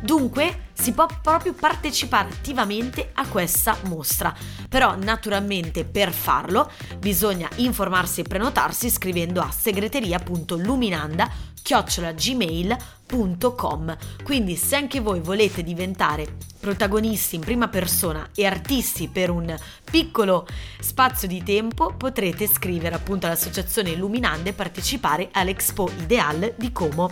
Dunque 0.00 0.65
si 0.86 0.92
può 0.92 1.08
proprio 1.20 1.52
partecipare 1.52 2.28
attivamente 2.28 3.10
a 3.14 3.26
questa 3.26 3.76
mostra. 3.86 4.32
Però 4.68 4.94
naturalmente 4.94 5.84
per 5.84 6.12
farlo 6.12 6.70
bisogna 7.00 7.48
informarsi 7.56 8.20
e 8.20 8.22
prenotarsi 8.22 8.88
scrivendo 8.88 9.40
a 9.40 9.50
segreteria.luminanda 9.50 11.28
chiocciolagmail.com. 11.66 13.96
Quindi 14.22 14.54
se 14.54 14.76
anche 14.76 15.00
voi 15.00 15.18
volete 15.18 15.64
diventare 15.64 16.36
protagonisti 16.60 17.34
in 17.34 17.40
prima 17.40 17.66
persona 17.66 18.28
e 18.36 18.46
artisti 18.46 19.08
per 19.08 19.30
un 19.30 19.52
piccolo 19.82 20.46
spazio 20.78 21.26
di 21.26 21.42
tempo, 21.42 21.92
potrete 21.96 22.46
scrivere 22.46 22.94
appunto 22.94 23.26
all'associazione 23.26 23.96
Luminande 23.96 24.50
e 24.50 24.52
partecipare 24.52 25.30
all'Expo 25.32 25.90
Ideal 25.98 26.54
di 26.56 26.70
Como. 26.70 27.10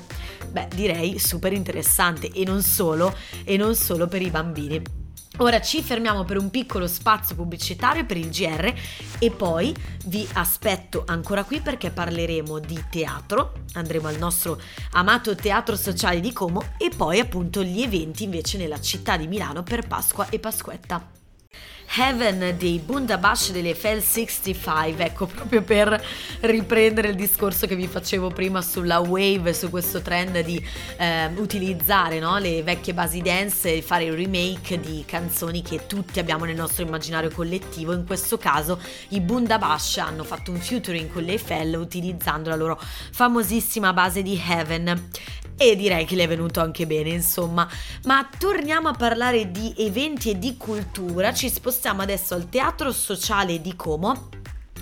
Beh, 0.53 0.69
direi 0.73 1.19
super 1.19 1.53
interessante 1.53 2.31
e 2.31 2.45
non 2.45 2.63
solo, 2.63 3.13
e 3.43 3.57
non 3.57 3.75
solo 3.75 4.07
per 4.07 4.23
i 4.23 4.31
bambini. 4.31 5.04
Ora 5.39 5.61
ci 5.61 5.83
fermiamo 5.83 6.23
per 6.23 6.37
un 6.37 6.49
piccolo 6.49 6.87
spazio 6.87 7.35
pubblicitario 7.35 8.07
per 8.07 8.17
il 8.17 8.31
GR 8.31 8.73
e 9.19 9.31
poi 9.33 9.75
vi 10.05 10.25
aspetto 10.35 11.03
ancora 11.07 11.43
qui 11.43 11.61
perché 11.61 11.91
parleremo 11.91 12.61
di 12.61 12.85
teatro, 12.89 13.53
andremo 13.73 14.07
al 14.07 14.17
nostro 14.17 14.61
amato 14.93 15.35
teatro 15.35 15.75
sociale 15.75 16.21
di 16.21 16.33
Como 16.33 16.63
e 16.79 16.91
poi 16.97 17.19
appunto 17.19 17.65
gli 17.65 17.83
eventi 17.83 18.23
invece 18.23 18.59
nella 18.59 18.81
città 18.81 19.17
di 19.17 19.27
Milano 19.27 19.65
per 19.65 19.89
Pasqua 19.89 20.29
e 20.29 20.39
Pasquetta. 20.39 21.05
Heaven 21.97 22.57
dei 22.59 22.81
Bundabash 22.81 23.53
dell'Eiffel 23.53 24.03
65, 24.03 25.05
ecco 25.05 25.27
proprio 25.27 25.63
per 25.63 26.05
riprendere 26.41 27.09
il 27.09 27.15
discorso 27.15 27.69
che 27.69 27.77
vi 27.77 27.87
facevo 27.87 28.31
prima 28.31 28.63
sulla 28.63 28.99
wave, 28.99 29.55
su 29.55 29.71
questo 29.71 30.03
trend 30.03 30.41
di 30.41 30.61
eh, 30.97 31.27
utilizzare 31.37 32.19
no, 32.19 32.39
le 32.39 32.65
vecchie 32.65 32.95
basi 32.95 33.23
dance 33.23 33.77
e 33.77 33.81
fare 33.81 34.05
il 34.05 34.13
remake 34.13 34.81
di 34.81 35.05
canzoni 35.07 35.63
che 35.63 35.87
tutti 35.87 36.19
abbiamo 36.19 36.45
nel 36.45 36.57
nostro 36.57 36.85
immaginario 36.85 37.31
collettivo, 37.31 37.93
in 37.93 38.05
questo 38.05 38.39
caso 38.39 38.81
i 39.11 39.21
Bundabash 39.21 39.99
hanno 39.99 40.25
fatto 40.25 40.51
un 40.51 40.59
featuring 40.59 41.13
con 41.13 41.23
l'Eiffel 41.23 41.77
utilizzando 41.77 42.49
la 42.49 42.57
loro 42.57 42.77
famosissima 43.13 43.93
base 43.93 44.21
di 44.23 44.37
Heaven. 44.45 45.11
E 45.57 45.77
direi 45.77 46.05
che 46.05 46.17
le 46.17 46.25
è 46.25 46.29
venuto 46.29 46.61
anche 46.61 46.85
bene, 46.85 47.11
insomma. 47.11 47.69
Ma 48.07 48.29
torniamo 48.39 48.89
a 48.89 48.93
parlare 48.93 49.53
di 49.53 49.73
eventi 49.79 50.31
e 50.31 50.39
di 50.41 50.57
cultura, 50.57 51.33
ci 51.33 51.49
spostiamo 51.49 51.83
adesso 51.89 52.35
al 52.35 52.49
Teatro 52.49 52.93
Sociale 52.93 53.61
di 53.61 53.77
Como 53.77 54.29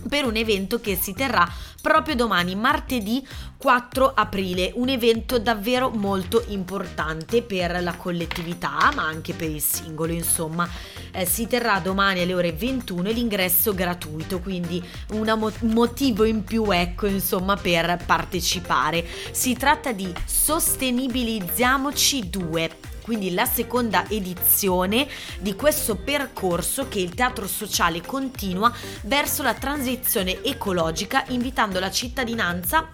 per 0.09 0.25
un 0.25 0.37
evento 0.37 0.81
che 0.81 0.97
si 0.97 1.15
terrà 1.15 1.49
proprio 1.81 2.15
domani, 2.15 2.55
martedì 2.55 3.27
4 3.57 4.13
aprile, 4.15 4.73
un 4.75 4.89
evento 4.89 5.39
davvero 5.39 5.91
molto 5.91 6.45
importante 6.49 7.43
per 7.43 7.83
la 7.83 7.97
collettività, 7.97 8.93
ma 8.95 9.05
anche 9.05 9.35
per 9.35 9.51
il 9.51 9.61
singolo, 9.61 10.13
insomma. 10.13 10.69
Eh, 11.13 11.27
si 11.27 11.47
terrà 11.47 11.79
domani 11.81 12.21
alle 12.21 12.35
ore 12.35 12.53
21 12.53 13.09
e 13.09 13.13
l'ingresso 13.13 13.75
gratuito, 13.75 14.41
quindi 14.41 14.83
un 15.11 15.33
mo- 15.37 15.53
motivo 15.61 16.25
in 16.25 16.45
più, 16.45 16.71
ecco, 16.71 17.07
insomma, 17.07 17.57
per 17.57 18.03
partecipare. 18.05 19.07
Si 19.31 19.55
tratta 19.55 19.93
di 19.93 20.13
Sostenibilizziamoci 20.25 22.29
2 22.29 22.92
quindi 23.13 23.35
la 23.35 23.45
seconda 23.45 24.09
edizione 24.09 25.07
di 25.39 25.55
questo 25.55 25.97
percorso 25.97 26.89
che 26.89 26.99
il 26.99 27.13
teatro 27.13 27.47
sociale 27.47 28.01
continua 28.01 28.73
verso 29.03 29.43
la 29.43 29.53
transizione 29.53 30.43
ecologica 30.43 31.23
invitando 31.29 31.79
la 31.79 31.91
cittadinanza 31.91 32.89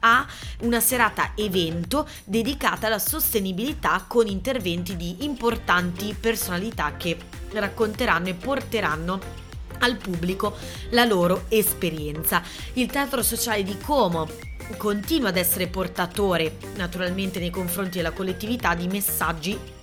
a 0.00 0.26
una 0.60 0.80
serata 0.80 1.32
evento 1.34 2.08
dedicata 2.24 2.86
alla 2.86 2.98
sostenibilità 2.98 4.06
con 4.08 4.26
interventi 4.26 4.96
di 4.96 5.26
importanti 5.26 6.16
personalità 6.18 6.96
che 6.96 7.18
racconteranno 7.52 8.28
e 8.28 8.34
porteranno 8.34 9.47
al 9.78 9.96
pubblico 9.96 10.56
la 10.90 11.04
loro 11.04 11.44
esperienza. 11.48 12.42
Il 12.74 12.86
Teatro 12.90 13.22
Sociale 13.22 13.62
di 13.62 13.76
Como 13.78 14.28
continua 14.76 15.30
ad 15.30 15.36
essere 15.36 15.68
portatore, 15.68 16.56
naturalmente 16.76 17.38
nei 17.38 17.50
confronti 17.50 17.96
della 17.98 18.12
collettività, 18.12 18.74
di 18.74 18.86
messaggi 18.86 19.76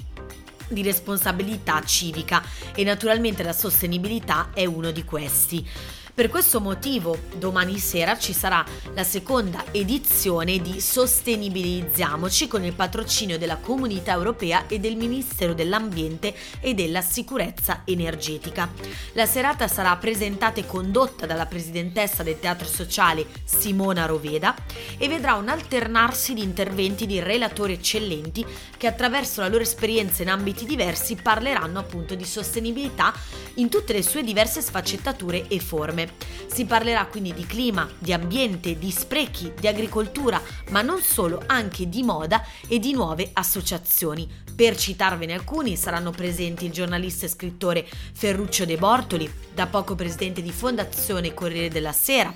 di 0.68 0.82
responsabilità 0.82 1.84
civica 1.84 2.44
e 2.74 2.84
naturalmente 2.84 3.44
la 3.44 3.54
sostenibilità 3.54 4.50
è 4.54 4.66
uno 4.66 4.92
di 4.92 5.04
questi. 5.04 5.68
Per 6.16 6.30
questo 6.30 6.62
motivo 6.62 7.18
domani 7.36 7.78
sera 7.78 8.18
ci 8.18 8.32
sarà 8.32 8.64
la 8.94 9.04
seconda 9.04 9.66
edizione 9.72 10.62
di 10.62 10.80
Sostenibilizziamoci 10.80 12.48
con 12.48 12.64
il 12.64 12.72
patrocinio 12.72 13.38
della 13.38 13.58
Comunità 13.58 14.14
Europea 14.14 14.66
e 14.68 14.80
del 14.80 14.96
Ministero 14.96 15.54
dell'Ambiente 15.54 16.34
e 16.62 16.74
della 16.74 17.02
Sicurezza 17.02 17.82
Energetica. 17.84 18.72
La 19.12 19.26
serata 19.26 19.68
sarà 19.68 19.94
presentata 19.98 20.62
e 20.62 20.66
condotta 20.66 21.26
dalla 21.26 21.48
presidentessa 21.48 22.24
del 22.24 22.40
Teatro 22.40 22.66
Sociale 22.66 23.26
Simona 23.44 24.06
Roveda 24.06 24.56
e 24.98 25.10
vedrà 25.10 25.34
un 25.34 25.50
alternarsi 25.50 26.34
di 26.34 26.44
interventi 26.44 27.06
di 27.06 27.20
relatori 27.20 27.74
eccellenti 27.74 28.46
che 28.78 28.88
attraverso 28.88 29.42
la 29.42 29.50
loro 29.50 29.64
esperienza 29.64 30.22
in 30.22 30.30
ambiti 30.30 30.66
diversi 30.66 31.18
parleranno 31.18 31.78
appunto 31.78 32.16
di 32.16 32.24
sostenibilità 32.24 33.14
in 33.56 33.68
tutte 33.68 33.92
le 33.92 34.02
sue 34.02 34.24
diverse 34.24 34.62
sfaccettature 34.62 35.50
e 35.50 35.60
forme. 35.60 36.04
Si 36.48 36.66
parlerà 36.66 37.06
quindi 37.06 37.34
di 37.34 37.46
clima, 37.46 37.90
di 37.98 38.14
ambiente, 38.14 38.78
di 38.78 38.92
sprechi, 38.92 39.52
di 39.60 39.68
agricoltura, 39.68 40.42
ma 40.70 40.82
non 40.82 41.02
solo, 41.02 41.44
anche 41.48 41.90
di 41.90 42.04
moda 42.04 42.44
e 42.68 42.80
di 42.80 42.94
nuove 42.94 43.30
associazioni. 43.34 44.44
Per 44.56 44.78
citarvene 44.78 45.34
alcuni 45.34 45.76
saranno 45.76 46.12
presenti 46.12 46.66
il 46.66 46.72
giornalista 46.72 47.26
e 47.26 47.30
scrittore 47.30 47.86
Ferruccio 48.14 48.64
De 48.64 48.78
Bortoli, 48.78 49.30
da 49.54 49.68
poco 49.68 49.96
presidente 49.96 50.42
di 50.42 50.52
Fondazione 50.52 51.34
Corriere 51.34 51.68
della 51.68 51.92
Sera, 51.92 52.34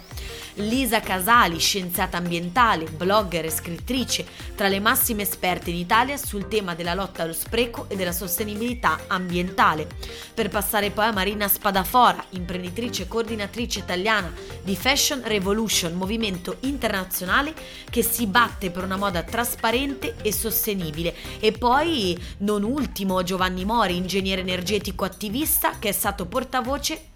Lisa 0.55 0.99
Casali, 0.99 1.59
scienziata 1.59 2.17
ambientale, 2.17 2.85
blogger 2.85 3.45
e 3.45 3.49
scrittrice, 3.49 4.25
tra 4.55 4.67
le 4.67 4.81
massime 4.81 5.21
esperte 5.21 5.69
in 5.69 5.77
Italia 5.77 6.17
sul 6.17 6.49
tema 6.49 6.75
della 6.75 6.93
lotta 6.93 7.23
allo 7.23 7.31
spreco 7.31 7.85
e 7.87 7.95
della 7.95 8.11
sostenibilità 8.11 8.99
ambientale. 9.07 9.87
Per 10.33 10.49
passare 10.49 10.91
poi 10.91 11.05
a 11.05 11.13
Marina 11.13 11.47
Spadafora, 11.47 12.25
imprenditrice 12.31 13.03
e 13.03 13.07
coordinatrice 13.07 13.58
italiana 13.61 14.33
di 14.63 14.75
Fashion 14.75 15.21
Revolution, 15.23 15.93
movimento 15.93 16.57
internazionale 16.61 17.53
che 17.89 18.03
si 18.03 18.25
batte 18.27 18.71
per 18.71 18.83
una 18.83 18.97
moda 18.97 19.23
trasparente 19.23 20.15
e 20.21 20.31
sostenibile. 20.31 21.13
E 21.39 21.51
poi, 21.51 22.17
non 22.39 22.63
ultimo, 22.63 23.21
Giovanni 23.23 23.65
Mori, 23.65 23.97
ingegnere 23.97 24.41
energetico 24.41 25.03
attivista 25.03 25.77
che 25.79 25.89
è 25.89 25.93
stato 25.93 26.25
portavoce 26.25 27.08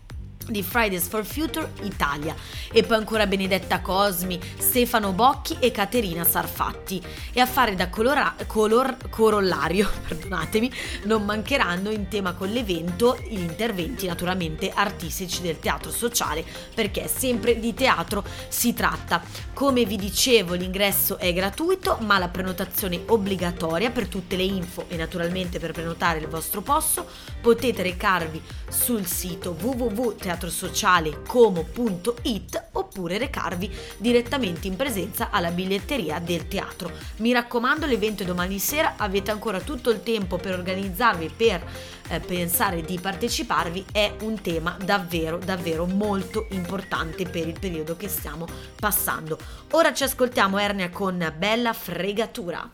di 0.48 0.64
Fridays 0.64 1.08
for 1.08 1.26
Future 1.26 1.72
Italia 1.84 2.36
e 2.72 2.84
poi 2.84 2.98
ancora 2.98 3.28
Benedetta 3.28 3.82
Cosmi, 3.82 4.40
Stefano 4.58 5.12
Bocchi 5.12 5.58
e 5.60 5.72
Caterina 5.72 6.24
Sarfatti 6.24 7.02
e 7.32 7.40
a 7.40 7.46
fare 7.46 7.76
da 7.76 7.90
colora- 7.90 8.36
color- 8.48 9.10
corollario, 9.10 9.90
perdonatemi, 10.08 10.72
non 11.04 11.24
mancheranno 11.24 11.90
in 11.92 12.08
tema 12.08 12.34
con 12.34 12.50
l'evento 12.50 13.18
gli 13.28 13.40
interventi 13.40 14.08
naturalmente 14.08 14.72
artistici 14.74 15.42
del 15.42 15.60
teatro 15.60 15.92
sociale 15.92 16.44
perché 16.74 17.08
sempre 17.08 17.60
di 17.60 17.74
teatro 17.74 18.24
si 18.48 18.74
tratta. 18.74 19.22
Come 19.54 19.86
vi 19.86 19.96
dicevo 19.96 20.54
l'ingresso 20.54 21.18
è 21.18 21.32
gratuito 21.34 21.98
ma 22.02 22.18
la 22.18 22.30
prenotazione 22.30 23.02
obbligatoria 23.08 23.92
per 23.92 24.08
tutte 24.08 24.36
le 24.36 24.44
info 24.44 24.86
e 24.88 24.98
naturalmente 24.98 25.60
per 25.60 25.72
prenotare 25.72 26.20
il 26.20 26.28
vostro 26.28 26.62
posto 26.62 27.08
potete 27.42 27.84
recarvi 27.84 28.42
sul 28.74 29.06
sito 29.06 29.56
www 29.58 30.16
teatrosocialecomo.it 30.18 32.64
oppure 32.72 33.18
recarvi 33.18 33.72
direttamente 33.98 34.68
in 34.68 34.76
presenza 34.76 35.30
alla 35.30 35.52
biglietteria 35.52 36.20
del 36.20 36.48
teatro. 36.48 36.92
Mi 37.18 37.32
raccomando, 37.32 37.86
l'evento 37.86 38.24
è 38.24 38.26
domani 38.26 38.58
sera, 38.60 38.96
avete 38.98 39.30
ancora 39.32 39.60
tutto 39.60 39.92
il 39.92 40.02
tempo 40.02 40.38
per 40.38 40.58
organizzarvi, 40.58 41.32
per 41.36 41.62
eh, 42.10 42.20
pensare 42.20 42.82
di 42.82 43.00
parteciparvi, 43.00 43.86
è 43.92 44.16
un 44.22 44.42
tema 44.42 44.76
davvero, 44.84 45.38
davvero 45.38 45.86
molto 45.86 46.48
importante 46.50 47.30
per 47.30 47.48
il 47.48 47.60
periodo 47.60 47.96
che 47.96 48.08
stiamo 48.08 48.48
passando. 48.80 49.38
Ora 49.72 49.94
ci 49.94 50.04
ascoltiamo 50.04 50.58
Ernia 50.58 50.90
con 50.90 51.34
Bella 51.38 51.74
Fregatura. 51.74 52.68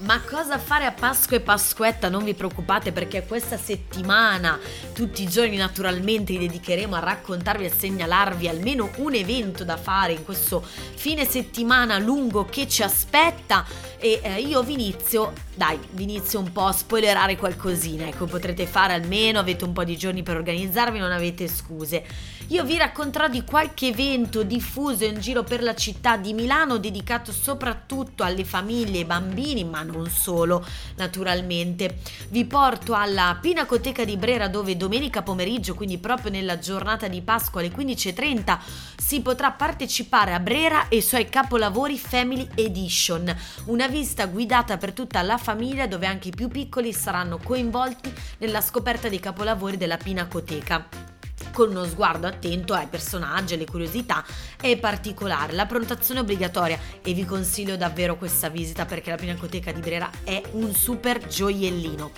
Ma 0.00 0.18
cosa 0.22 0.56
fare 0.58 0.86
a 0.86 0.92
Pasqua 0.92 1.36
e 1.36 1.40
Pasquetta? 1.40 2.08
Non 2.08 2.24
vi 2.24 2.32
preoccupate 2.32 2.90
perché 2.90 3.26
questa 3.26 3.58
settimana, 3.58 4.58
tutti 4.94 5.22
i 5.22 5.28
giorni 5.28 5.56
naturalmente, 5.56 6.32
li 6.32 6.38
dedicheremo 6.38 6.96
a 6.96 7.00
raccontarvi 7.00 7.64
e 7.64 7.66
a 7.66 7.70
segnalarvi 7.70 8.48
almeno 8.48 8.90
un 8.96 9.12
evento 9.12 9.62
da 9.62 9.76
fare 9.76 10.14
in 10.14 10.24
questo 10.24 10.62
fine 10.62 11.26
settimana 11.26 11.98
lungo 11.98 12.46
che 12.46 12.66
ci 12.66 12.82
aspetta. 12.82 13.66
E 13.98 14.20
eh, 14.22 14.40
io 14.40 14.62
vi 14.62 14.72
inizio, 14.72 15.34
dai, 15.54 15.78
vi 15.90 16.04
inizio 16.04 16.38
un 16.38 16.50
po' 16.50 16.64
a 16.64 16.72
spoilerare 16.72 17.36
qualcosina. 17.36 18.06
Ecco, 18.06 18.24
potrete 18.24 18.66
fare 18.66 18.94
almeno, 18.94 19.38
avete 19.38 19.64
un 19.64 19.74
po' 19.74 19.84
di 19.84 19.98
giorni 19.98 20.22
per 20.22 20.36
organizzarvi, 20.36 20.98
non 20.98 21.12
avete 21.12 21.46
scuse. 21.46 22.02
Io 22.50 22.64
vi 22.64 22.76
racconterò 22.76 23.28
di 23.28 23.44
qualche 23.44 23.86
evento 23.86 24.42
diffuso 24.42 25.04
in 25.04 25.20
giro 25.20 25.44
per 25.44 25.62
la 25.62 25.76
città 25.76 26.16
di 26.16 26.32
Milano 26.32 26.78
dedicato 26.78 27.30
soprattutto 27.30 28.24
alle 28.24 28.44
famiglie 28.44 28.96
e 28.96 28.98
ai 28.98 29.04
bambini, 29.04 29.62
ma 29.62 29.84
non 29.84 30.10
solo, 30.10 30.66
naturalmente. 30.96 31.98
Vi 32.28 32.44
porto 32.46 32.94
alla 32.94 33.38
Pinacoteca 33.40 34.04
di 34.04 34.16
Brera 34.16 34.48
dove 34.48 34.76
domenica 34.76 35.22
pomeriggio, 35.22 35.76
quindi 35.76 35.98
proprio 35.98 36.32
nella 36.32 36.58
giornata 36.58 37.06
di 37.06 37.22
Pasqua 37.22 37.60
alle 37.60 37.70
15.30, 37.70 38.58
si 38.96 39.20
potrà 39.20 39.52
partecipare 39.52 40.34
a 40.34 40.40
Brera 40.40 40.88
e 40.88 40.96
i 40.96 41.02
suoi 41.02 41.28
capolavori 41.28 41.96
Family 41.98 42.48
Edition, 42.56 43.32
una 43.66 43.86
vista 43.86 44.26
guidata 44.26 44.76
per 44.76 44.92
tutta 44.92 45.22
la 45.22 45.38
famiglia 45.38 45.86
dove 45.86 46.06
anche 46.06 46.28
i 46.30 46.34
più 46.34 46.48
piccoli 46.48 46.92
saranno 46.92 47.38
coinvolti 47.38 48.12
nella 48.38 48.60
scoperta 48.60 49.08
dei 49.08 49.20
capolavori 49.20 49.76
della 49.76 49.98
Pinacoteca 49.98 51.09
con 51.52 51.70
uno 51.70 51.84
sguardo 51.84 52.26
attento 52.26 52.74
ai 52.74 52.86
personaggi, 52.86 53.54
alle 53.54 53.66
curiosità 53.66 54.24
è 54.60 54.76
particolare. 54.76 55.52
La 55.52 55.66
prenotazione 55.66 56.20
è 56.20 56.22
obbligatoria 56.22 56.78
e 57.02 57.12
vi 57.12 57.24
consiglio 57.24 57.76
davvero 57.76 58.16
questa 58.16 58.48
visita 58.48 58.84
perché 58.84 59.10
la 59.10 59.16
Pinacoteca 59.16 59.72
di 59.72 59.80
Brera 59.80 60.10
è 60.24 60.40
un 60.52 60.74
super 60.74 61.26
gioiellino. 61.26 62.12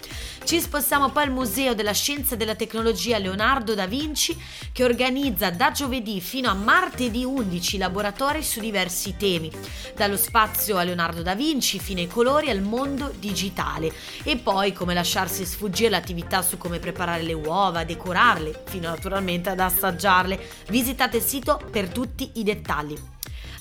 Ci 0.45 0.61
spostiamo 0.61 1.11
poi 1.11 1.25
al 1.25 1.31
Museo 1.31 1.75
della 1.75 1.93
Scienza 1.93 2.35
e 2.35 2.37
della 2.37 2.57
Tecnologia 2.57 3.19
Leonardo 3.19 3.75
da 3.75 3.87
Vinci 3.87 4.37
che 4.73 4.85
organizza 4.85 5.51
da 5.51 5.71
giovedì 5.71 6.21
fino 6.21 6.51
a 6.51 6.55
martedì 6.55 7.25
11 7.25 7.79
laboratori 7.79 8.43
su 8.43 8.61
diversi 8.61 9.17
temi, 9.17 9.51
dallo 9.95 10.17
spazio 10.17 10.79
a 10.79 10.83
Leonardo 10.83 11.23
da 11.23 11.35
Vinci 11.35 11.79
fino 11.79 12.01
ai 12.01 12.09
colori 12.09 12.51
al 12.51 12.61
mondo 12.61 13.13
digitale 13.19 13.93
e 14.25 14.37
poi 14.37 14.73
come 14.73 14.95
lasciarsi 14.95 15.47
sfuggire 15.47 15.91
l'attività 15.91 16.43
su 16.43 16.59
come 16.59 16.79
preparare 16.79 17.23
le 17.23 17.33
uova, 17.33 17.85
decorarle, 17.85 18.65
fino 18.67 18.89
naturalmente 18.89 19.22
ad 19.51 19.61
assaggiarle. 19.61 20.41
Visitate 20.69 21.19
il 21.19 21.23
sito 21.23 21.61
per 21.71 21.89
tutti 21.89 22.33
i 22.35 22.43
dettagli. 22.43 22.99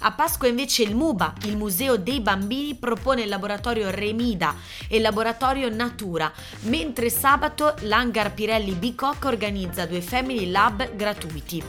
A 0.04 0.14
Pasqua 0.14 0.48
invece 0.48 0.82
il 0.82 0.96
MUBA, 0.96 1.36
il 1.44 1.56
Museo 1.56 1.96
dei 1.96 2.22
Bambini, 2.22 2.74
propone 2.74 3.22
il 3.22 3.30
laboratorio 3.30 3.92
Remida 3.92 4.56
e 4.88 4.96
il 4.96 5.02
laboratorio 5.04 5.70
Natura, 5.70 6.32
mentre 6.62 7.10
sabato 7.12 7.76
l'Hangar 7.82 8.34
Pirelli 8.34 8.74
Bicoc 8.74 9.26
organizza 9.26 9.86
due 9.86 10.02
Family 10.02 10.50
Lab 10.50 10.96
gratuiti. 10.96 11.64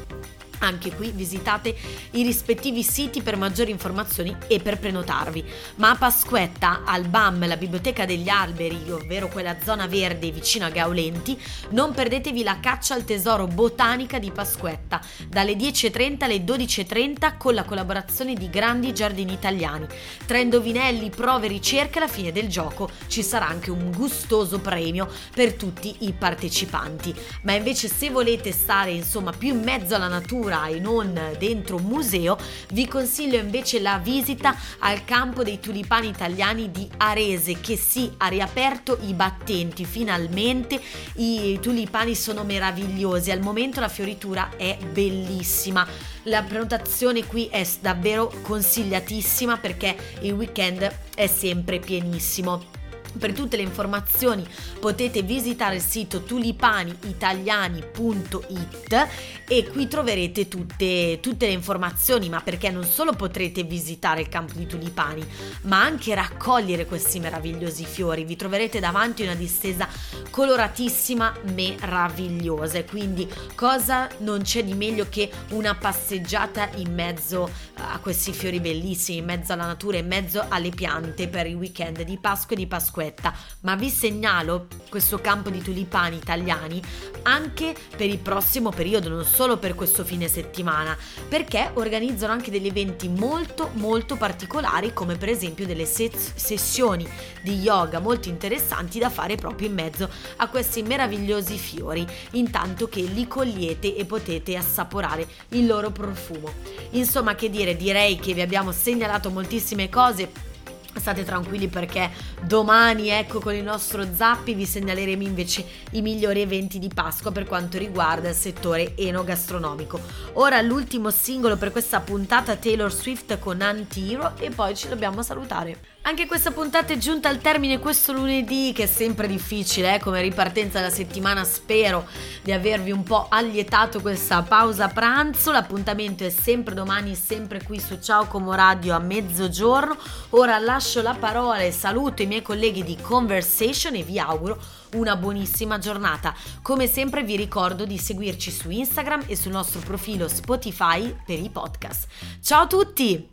Anche 0.63 0.95
qui 0.95 1.11
visitate 1.11 1.75
i 2.13 2.23
rispettivi 2.23 2.85
siti 2.85 3.21
per 3.21 3.37
maggiori 3.37 3.73
informazioni 3.73 4.37
e 4.47 4.61
per 4.61 4.79
prenotarvi. 4.79 5.45
Ma 5.77 5.91
a 5.91 5.97
Pasquetta, 5.97 6.83
al 6.85 7.09
BAM, 7.09 7.49
la 7.49 7.57
Biblioteca 7.57 8.05
degli 8.05 8.29
Alberi, 8.29 8.89
ovvero 8.89 9.27
quella 9.27 9.57
zona 9.61 9.89
verde 9.89 10.31
vicino 10.31 10.67
a 10.67 10.71
Gaulenti, 10.71 11.37
non 11.71 11.93
perdetevi 11.93 12.45
la 12.45 12.61
caccia 12.61 12.95
al 12.95 13.05
tesoro 13.05 13.49
botanica 13.49 14.21
di 14.21 14.31
Pasquetta, 14.31 15.01
dalle 15.29 15.55
10.30 15.55 16.25
alle 16.25 16.45
12.30 16.45 17.37
con 17.39 17.55
la 17.55 17.65
collaborazione 17.65 18.35
di 18.35 18.49
grandi 18.49 18.95
giardini 18.95 19.33
italiani. 19.33 19.87
Tra 20.27 20.39
indovinelli, 20.39 21.11
prove 21.11 21.49
ricerche 21.49 21.99
alla 21.99 22.07
fine 22.07 22.31
del 22.31 22.47
gioco 22.47 22.89
ci 23.09 23.25
sarà 23.25 23.49
anche 23.49 23.73
un 23.73 23.91
gustoso 23.91 24.61
premio 24.61 25.11
per 25.35 25.55
tutti 25.55 25.97
i 26.01 26.13
partecipanti. 26.13 27.13
Ma 27.43 27.55
invece 27.55 27.89
se 27.89 28.11
volete 28.11 28.53
stare 28.53 28.93
insomma 28.93 29.33
più 29.33 29.49
in 29.49 29.63
mezzo 29.63 29.97
alla 29.97 30.07
natura, 30.07 30.51
e 30.67 30.79
non 30.79 31.19
dentro 31.39 31.77
un 31.77 31.85
museo, 31.85 32.37
vi 32.73 32.87
consiglio 32.87 33.39
invece 33.39 33.81
la 33.81 33.99
visita 33.99 34.55
al 34.81 35.05
campo 35.05 35.43
dei 35.43 35.61
tulipani 35.61 36.09
italiani 36.09 36.71
di 36.71 36.89
Arese 36.99 37.61
che 37.61 37.77
sì, 37.77 38.11
ha 38.19 38.29
riaperto 38.29 38.99
i 39.03 39.15
battenti 39.15 39.85
finalmente, 39.85 40.81
i 41.15 41.59
tulipani 41.61 42.15
sono 42.15 42.45
meravigliosi, 42.45 43.31
al 43.31 43.41
momento 43.41 43.81
la 43.81 43.89
fioritura 43.89 44.51
è 44.57 44.77
bellissima. 44.91 45.87
La 46.27 46.43
prenotazione 46.43 47.27
qui 47.27 47.47
è 47.47 47.67
davvero 47.81 48.33
consigliatissima 48.43 49.57
perché 49.57 49.97
il 50.21 50.33
weekend 50.33 50.91
è 51.15 51.27
sempre 51.27 51.79
pienissimo. 51.81 52.82
Per 53.19 53.33
tutte 53.33 53.57
le 53.57 53.63
informazioni 53.63 54.47
potete 54.81 55.23
visitare 55.23 55.77
il 55.77 55.83
sito 55.83 56.23
tulipaniitaliani.it 56.23 59.09
e 59.47 59.69
qui 59.69 59.87
troverete 59.87 60.49
tutte, 60.49 61.19
tutte, 61.21 61.47
le 61.47 61.53
informazioni, 61.53 62.29
ma 62.29 62.41
perché 62.41 62.71
non 62.71 62.85
solo 62.85 63.13
potrete 63.13 63.63
visitare 63.65 64.23
il 64.23 64.29
campo 64.29 64.55
di 64.55 64.67
tulipani, 64.67 65.25
ma 65.63 65.83
anche 65.83 66.15
raccogliere 66.15 66.87
questi 66.87 67.21
meravigliosi 67.21 67.85
fiori. 67.85 68.25
Vi 68.25 68.37
troverete 68.37 68.81
davanti 68.81 69.23
una 69.23 69.35
distesa 69.35 69.89
coloratissima, 70.31 71.35
meravigliosa. 71.55 72.79
E 72.79 72.85
quindi 72.85 73.29
cosa 73.55 74.09
non 74.19 74.43
c'è 74.43 74.65
di 74.65 74.75
meglio 74.75 75.07
che 75.09 75.31
una 75.51 75.75
passeggiata 75.75 76.71
in 76.77 76.95
mezzo 76.95 77.51
a 77.91 77.99
questi 77.99 78.33
fiori 78.33 78.61
bellissimi, 78.61 79.19
in 79.19 79.25
mezzo 79.25 79.53
alla 79.53 79.67
natura, 79.67 79.99
in 79.99 80.07
mezzo 80.07 80.45
alle 80.49 80.71
piante 80.71 81.29
per 81.29 81.47
il 81.47 81.57
weekend 81.57 82.03
di 82.03 82.19
Pasqua 82.19 82.55
e 82.55 82.59
di 82.59 82.67
Pasquetta, 82.67 83.35
ma 83.61 83.75
vi 83.75 83.91
segnalo 83.91 84.69
questo 84.89 85.21
campo 85.21 85.51
di 85.51 85.61
tulipani 85.61 86.17
italiani 86.17 86.83
anche 87.23 87.75
per 87.97 88.09
il 88.09 88.19
prossimo 88.19 88.71
periodo, 88.71 89.09
non 89.09 89.25
solo 89.25 89.59
per 89.59 89.75
questo 89.75 90.05
fine 90.05 90.29
settimana, 90.29 90.97
perché 91.29 91.71
organizzano 91.75 92.33
anche 92.33 92.51
degli 92.51 92.67
eventi 92.67 93.09
molto 93.09 93.71
molto 93.75 94.17
particolari 94.17 94.93
come 94.93 95.17
per 95.17 95.29
esempio 95.29 95.67
delle 95.67 95.87
ses- 95.87 96.35
sessioni 96.35 97.09
di 97.43 97.61
yoga 97.61 97.99
molto 97.99 98.29
interessanti 98.29 98.99
da 98.99 99.11
fare 99.11 99.37
proprio 99.37 99.69
in 99.69 99.75
mezzo 99.75 100.09
a 100.37 100.49
questi 100.49 100.83
meravigliosi 100.83 101.57
fiori, 101.59 102.07
intanto 102.33 102.89
che 102.89 103.01
li 103.03 103.27
cogliete 103.27 103.97
e 103.97 104.05
potete 104.05 104.57
assaporare 104.57 105.27
il 105.51 105.67
loro 105.67 105.91
profumo. 105.91 106.53
Insomma, 106.91 107.35
che 107.35 107.51
dire, 107.51 107.72
direi 107.77 108.17
che 108.17 108.35
vi 108.35 108.41
abbiamo 108.41 108.73
segnalato 108.73 109.31
moltissime 109.31 109.89
cose 109.89 110.51
State 110.95 111.25
tranquilli 111.25 111.69
perché 111.69 112.11
domani, 112.43 113.09
ecco, 113.09 113.41
con 113.41 113.55
il 113.55 113.63
nostro 113.63 114.07
Zappi 114.15 114.53
vi 114.53 114.67
segnaleremo 114.67 115.23
invece 115.23 115.65
i 115.93 116.03
migliori 116.03 116.43
eventi 116.43 116.79
di 116.79 116.91
Pasqua 116.93 117.33
per 117.33 117.45
quanto 117.45 117.79
riguarda 117.79 118.29
il 118.29 118.35
settore 118.35 118.95
enogastronomico. 118.97 119.99
Ora 120.35 120.61
l'ultimo 120.61 121.11
singolo 121.11 121.57
per 121.57 121.73
questa 121.73 122.01
puntata 122.01 122.57
Taylor 122.57 122.93
Swift 122.93 123.39
con 123.39 123.63
Antiro 123.63 124.35
e 124.37 124.51
poi 124.51 124.77
ci 124.77 124.89
dobbiamo 124.89 125.23
salutare. 125.23 125.92
Anche 126.05 126.27
questa 126.27 126.51
puntata 126.51 126.93
è 126.93 126.99
giunta 126.99 127.29
al 127.29 127.41
termine 127.41 127.79
questo 127.79 128.13
lunedì 128.13 128.73
che 128.75 128.83
è 128.83 128.87
sempre 128.87 129.29
difficile, 129.29 129.95
eh, 129.95 130.01
come 130.01 130.21
ripartenza 130.21 130.81
della 130.81 130.91
settimana. 130.91 131.45
Spero 131.45 132.09
di 132.43 132.51
avervi 132.51 132.91
un 132.91 133.05
po' 133.05 133.29
allietato 133.29 134.01
questa 134.01 134.43
pausa 134.43 134.89
pranzo. 134.89 135.53
L'appuntamento 135.53 136.25
è 136.25 136.31
sempre 136.31 136.75
domani, 136.75 137.15
sempre 137.15 137.63
qui 137.63 137.79
su 137.79 138.01
Ciao 138.01 138.27
Como 138.27 138.53
Radio 138.53 138.97
a 138.97 138.99
mezzogiorno. 138.99 139.97
Ora 140.31 140.59
lascio 140.59 141.03
la 141.03 141.15
parola 141.15 141.61
e 141.61 141.71
saluto 141.71 142.23
i 142.23 142.27
miei 142.27 142.43
colleghi 142.43 142.83
di 142.83 142.97
Conversation 143.01 143.95
e 143.95 144.03
vi 144.03 144.19
auguro 144.19 144.61
una 144.95 145.15
buonissima 145.15 145.79
giornata. 145.79 146.35
Come 146.63 146.89
sempre 146.89 147.23
vi 147.23 147.37
ricordo 147.37 147.87
di 147.87 147.97
seguirci 147.97 148.51
su 148.51 148.71
Instagram 148.71 149.23
e 149.29 149.37
sul 149.37 149.53
nostro 149.53 149.79
profilo 149.79 150.27
Spotify 150.27 151.15
per 151.25 151.39
i 151.39 151.49
podcast. 151.49 152.09
Ciao 152.43 152.63
a 152.63 152.67
tutti! 152.67 153.31